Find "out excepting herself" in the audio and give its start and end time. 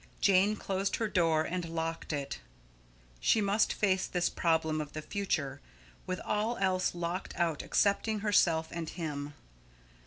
7.37-8.69